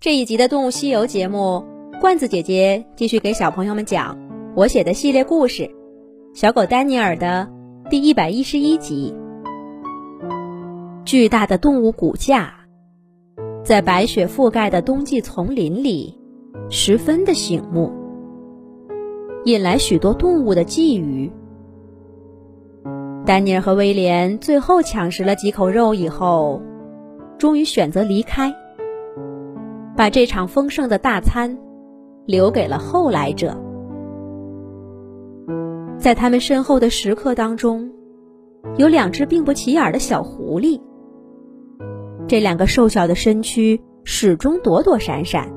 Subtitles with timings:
[0.00, 1.62] 这一集的《动物西游》节目，
[2.00, 4.16] 罐子姐姐继续给小朋友们讲
[4.56, 5.64] 我写的系列故事
[6.32, 7.46] 《小狗丹尼尔》的
[7.90, 9.14] 第一百一十一集。
[11.04, 12.50] 巨大的动物骨架，
[13.62, 16.18] 在白雪覆盖的冬季丛林里，
[16.70, 17.92] 十分的醒目，
[19.44, 21.30] 引来许多动物的觊觎。
[23.26, 26.62] 丹尼尔和威廉最后抢食了几口肉以后，
[27.36, 28.50] 终于选择离开。
[30.00, 31.58] 把这场丰盛的大餐
[32.24, 33.54] 留给了后来者。
[35.98, 37.92] 在他们身后的食客当中，
[38.78, 40.80] 有两只并不起眼的小狐狸。
[42.26, 45.52] 这两个瘦小的身躯始终躲躲闪闪，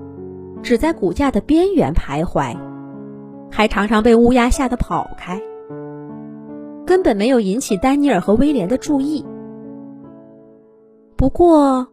[0.62, 2.54] 只在骨架的边缘徘徊，
[3.49, 5.41] 还常常被乌鸦吓得跑开，
[6.85, 9.26] 根本没有引起丹尼尔和威廉的注意。
[11.16, 11.88] 不过。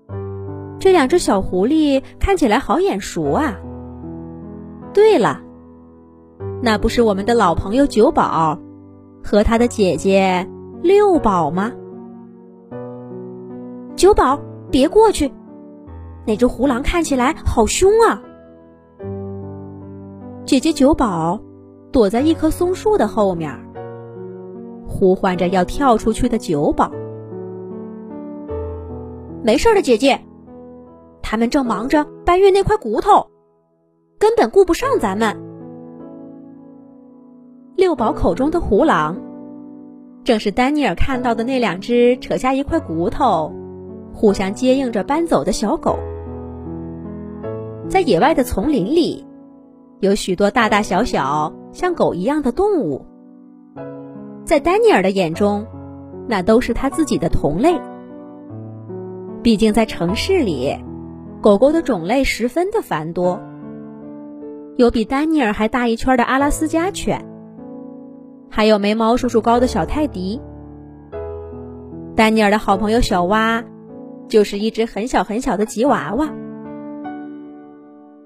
[0.80, 3.60] 这两只小狐狸看起来好眼熟啊！
[4.94, 5.42] 对了，
[6.62, 8.58] 那不是我们的老朋友九宝
[9.22, 10.48] 和他的姐姐
[10.82, 11.70] 六宝吗？
[13.94, 15.30] 九宝，别过去！
[16.26, 18.22] 那只狐狼看起来好凶啊！
[20.46, 21.38] 姐姐九宝
[21.92, 23.54] 躲在一棵松树的后面，
[24.88, 26.90] 呼唤着要跳出去的九宝。
[29.42, 30.18] 没事的，姐姐。
[31.30, 33.28] 他们正忙着搬运那块骨头，
[34.18, 35.40] 根本顾不上咱们。
[37.76, 39.16] 六宝口中的胡狼，
[40.24, 43.52] 正是丹尼尔看到的那两只扯下一块骨头，
[44.12, 46.00] 互相接应着搬走的小狗。
[47.88, 49.24] 在野外的丛林里，
[50.00, 53.06] 有许多大大小小像狗一样的动物，
[54.44, 55.64] 在丹尼尔的眼中，
[56.26, 57.80] 那都是他自己的同类。
[59.44, 60.76] 毕竟在城市里。
[61.42, 63.40] 狗狗的种类十分的繁多，
[64.76, 67.24] 有比丹尼尔还大一圈的阿拉斯加犬，
[68.50, 70.38] 还有没猫叔叔高的小泰迪。
[72.14, 73.64] 丹尼尔的好朋友小蛙，
[74.28, 76.28] 就是一只很小很小的吉娃娃。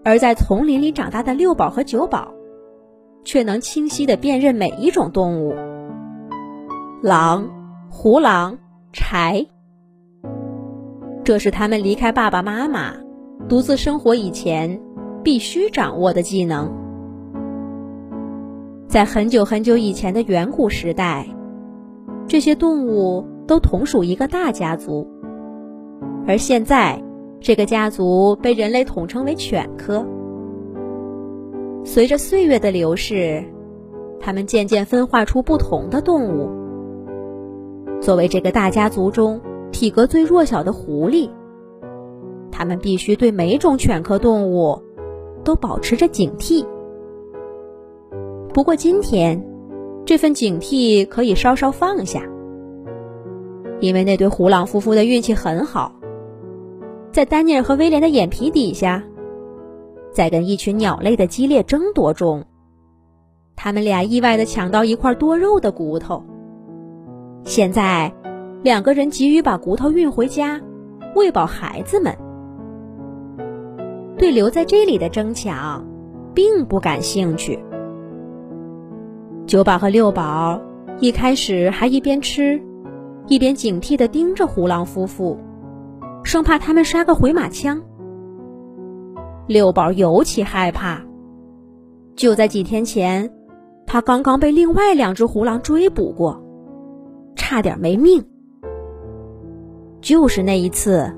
[0.03, 2.35] 而在丛林里长大的六宝和九宝，
[3.25, 5.55] 却能清晰的辨认每一种动物：
[7.01, 7.49] 狼、
[7.89, 8.59] 胡狼、
[8.93, 9.47] 豺。
[11.23, 13.04] 这是他们离开爸爸妈妈。
[13.49, 14.81] 独自生活以前，
[15.23, 16.73] 必须掌握的技能。
[18.89, 21.27] 在很久很久以前的远古时代，
[22.27, 25.07] 这些动物都同属一个大家族。
[26.27, 27.03] 而现在，
[27.41, 30.07] 这个家族被人类统称为犬科。
[31.85, 33.45] 随着岁月的流逝，
[34.19, 36.49] 它们渐渐分化出不同的动物。
[38.01, 39.41] 作为这个大家族中
[39.71, 41.29] 体格最弱小的狐狸。
[42.57, 44.81] 他们必须对每种犬科动物
[45.43, 46.65] 都保持着警惕。
[48.55, 49.45] 不过今天，
[50.07, 52.23] 这份警惕可以稍稍放下，
[53.81, 55.93] 因为那对虎狼夫妇的运气很好，
[57.11, 59.03] 在丹尼尔和威廉的眼皮底下，
[60.13, 62.45] 在跟一群鸟类的激烈争夺中，
[63.57, 66.23] 他们俩意外的抢到一块多肉的骨头。
[67.43, 68.15] 现在，
[68.63, 70.61] 两个人急于把骨头运回家，
[71.17, 72.17] 喂饱孩子们。
[74.17, 75.85] 对留在这里的争抢，
[76.35, 77.59] 并不感兴趣。
[79.47, 80.61] 九宝和六宝
[81.01, 82.61] 一开始还一边吃，
[83.27, 85.39] 一边警惕地盯着胡狼夫妇，
[86.23, 87.83] 生怕他们杀个回马枪。
[89.47, 91.03] 六宝尤其害怕，
[92.17, 93.31] 就在几天前，
[93.87, 96.43] 他刚刚被另外两只胡狼追捕过，
[97.35, 98.25] 差点没命。
[100.01, 101.13] 就是那一次，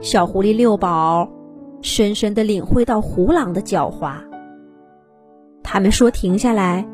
[0.00, 1.28] 小狐狸六宝。
[1.82, 4.22] 深深的领会到胡狼的狡猾。
[5.62, 6.86] 他们说停下来，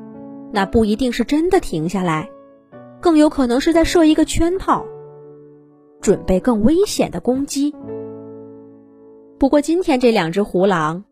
[0.52, 2.28] 那不一定是真的停下来，
[3.00, 4.84] 更有可能是在设一个圈套，
[6.00, 7.74] 准备更危险的攻击。
[9.38, 11.04] 不过今天这两只胡狼，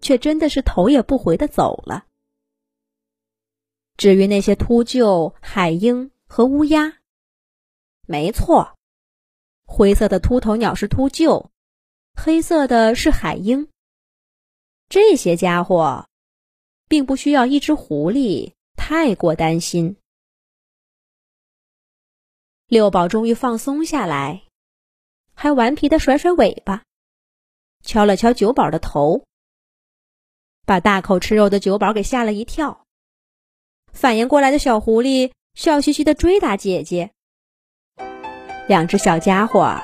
[0.00, 2.04] 却真的是头也不回的走了。
[3.96, 6.94] 至于那些秃鹫、海鹰和乌鸦，
[8.06, 8.74] 没错，
[9.64, 11.46] 灰色的秃头鸟是秃鹫。
[12.16, 13.68] 黑色的是海鹰。
[14.88, 16.08] 这些家伙，
[16.88, 19.96] 并不需要一只狐狸太过担心。
[22.66, 24.42] 六宝终于放松下来，
[25.34, 26.82] 还顽皮的甩甩尾巴，
[27.84, 29.24] 敲了敲九宝的头，
[30.64, 32.84] 把大口吃肉的九宝给吓了一跳。
[33.92, 37.12] 反应过来的小狐狸笑嘻嘻的追打姐姐。
[38.66, 39.80] 两只小家伙。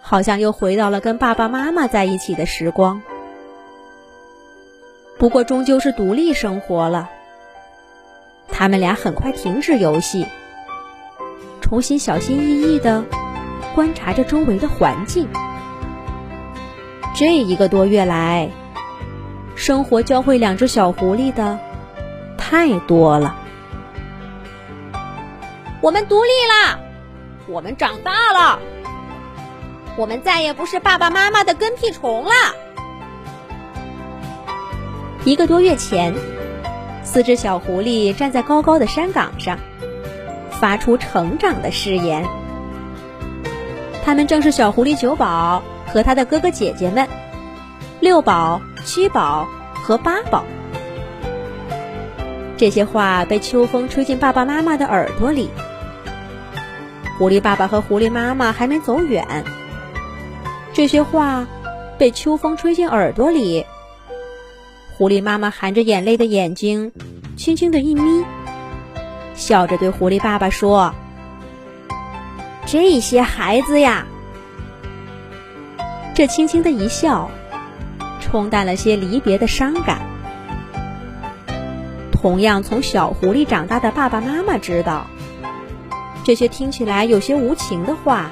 [0.00, 3.02] 好像又回到了跟爸爸妈妈在一起的时光。
[5.18, 7.10] 不过，终究是独立生活了。
[8.48, 10.26] 他们俩很快停止游戏，
[11.60, 13.04] 重新小心翼翼地
[13.74, 15.28] 观察着周围的环境。
[17.14, 18.50] 这一个多月来，
[19.54, 21.58] 生活教会两只小狐狸的
[22.38, 23.36] 太多了。
[25.82, 26.78] 我们独立啦，
[27.46, 28.58] 我们长大了，
[29.96, 32.32] 我们再也不是爸爸妈妈的跟屁虫了。
[35.24, 36.14] 一个多月前。
[37.02, 39.58] 四只小狐狸站在高高的山岗上，
[40.52, 42.24] 发出成长的誓言。
[44.04, 47.08] 他们正是小狐狸九宝和他的哥哥姐姐们
[47.98, 50.44] 六宝、七宝和八宝。
[52.56, 55.50] 这些话被秋风吹进爸爸妈妈的耳朵里。
[57.18, 59.42] 狐狸爸爸和狐狸妈妈还没走远，
[60.80, 61.46] 这些话
[61.98, 63.66] 被秋风吹进耳朵里。
[64.96, 66.92] 狐狸妈妈含着眼泪的眼睛，
[67.36, 68.24] 轻轻的一眯，
[69.34, 70.94] 笑着对狐狸爸爸说
[72.64, 74.06] ：“这些孩子呀。”
[76.16, 77.30] 这轻轻的一笑，
[78.22, 80.00] 冲淡了些离别的伤感。
[82.10, 85.06] 同样从小狐狸长大的爸爸妈妈知道，
[86.24, 88.30] 这些听起来有些无情的话，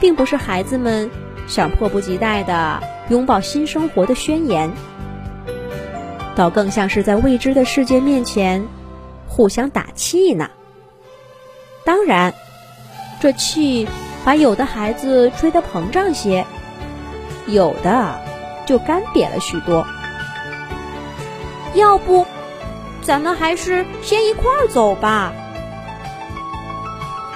[0.00, 1.10] 并不是孩子们
[1.46, 4.70] 想迫不及待的拥抱新生活的宣言。
[6.34, 8.66] 倒更像是在未知的世界面前
[9.26, 10.50] 互相打气呢。
[11.84, 12.34] 当然，
[13.20, 13.88] 这气
[14.24, 16.44] 把有的孩子吹得膨胀些，
[17.46, 18.20] 有的
[18.66, 19.86] 就干瘪了许多。
[21.74, 22.26] 要不，
[23.02, 25.32] 咱们还是先一块儿走吧。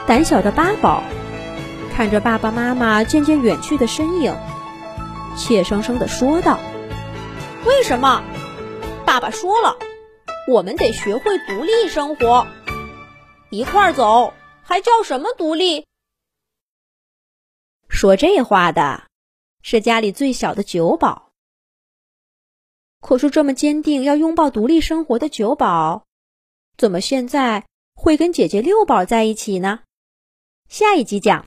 [0.06, 1.02] 胆小的八宝
[1.92, 4.34] 看着爸爸妈妈渐渐远去的身影，
[5.36, 6.58] 怯生生地说道
[7.66, 8.22] ：“为什么？”
[9.04, 9.76] 爸爸说了，
[10.48, 12.46] 我们得学会独立生活，
[13.50, 14.32] 一块儿走，
[14.62, 15.84] 还叫什么独立？
[17.88, 19.02] 说这话的
[19.62, 21.32] 是家里最小的九宝。
[23.00, 26.04] 可是这么坚定要拥抱独立生活的九宝，
[26.76, 29.80] 怎么现在会跟姐姐六宝在一起呢？
[30.68, 31.38] 下一集讲。